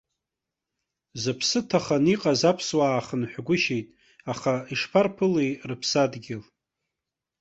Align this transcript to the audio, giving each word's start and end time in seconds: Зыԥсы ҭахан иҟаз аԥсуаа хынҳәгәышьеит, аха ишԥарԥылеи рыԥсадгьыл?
Зыԥсы 1.21 1.59
ҭахан 1.69 2.05
иҟаз 2.13 2.41
аԥсуаа 2.51 3.05
хынҳәгәышьеит, 3.05 3.87
аха 4.31 4.53
ишԥарԥылеи 4.73 5.51
рыԥсадгьыл? 5.69 6.43